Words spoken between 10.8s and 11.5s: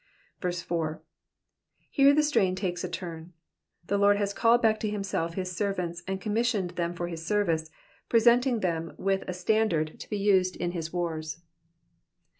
wars.